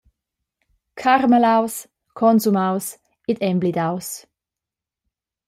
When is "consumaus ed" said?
2.15-3.37